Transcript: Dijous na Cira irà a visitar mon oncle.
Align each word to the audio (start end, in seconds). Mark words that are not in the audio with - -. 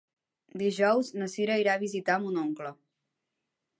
Dijous 0.61 1.11
na 1.23 1.27
Cira 1.33 1.57
irà 1.65 1.75
a 1.75 1.81
visitar 1.85 2.17
mon 2.25 2.41
oncle. 2.47 2.73